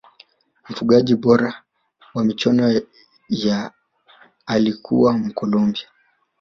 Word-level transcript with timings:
mfungaji 0.69 1.15
bora 1.15 1.63
wa 2.13 2.23
michuano 2.23 2.81
ya 3.29 3.71
alikuwa 4.45 5.13
mkolombia 5.13 5.87